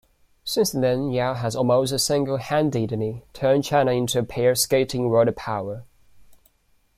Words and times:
Since 0.43 0.71
then 0.71 1.11
Yao 1.11 1.35
has 1.35 1.55
almost 1.55 1.95
single-handedly 1.99 3.23
turned 3.33 3.63
China 3.65 3.91
into 3.91 4.17
a 4.17 4.23
pair 4.23 4.55
skating 4.55 5.09
world 5.09 5.35
power. 5.35 5.83